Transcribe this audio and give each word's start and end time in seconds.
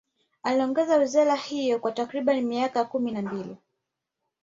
Aliongoza 0.43 0.97
wizara 0.97 1.35
hiyo 1.35 1.79
kwa 1.79 1.91
takriban 1.91 2.41
miaka 2.41 2.85
kumi 2.85 3.11
na 3.11 3.21
mbili 3.21 3.57